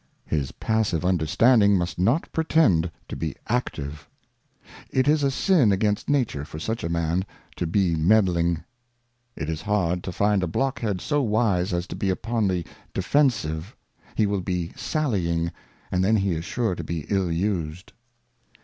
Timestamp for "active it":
3.47-5.07